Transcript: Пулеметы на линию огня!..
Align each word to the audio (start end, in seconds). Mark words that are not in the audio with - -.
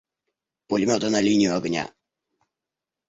Пулеметы 0.67 1.11
на 1.15 1.21
линию 1.27 1.55
огня!.. 1.55 1.85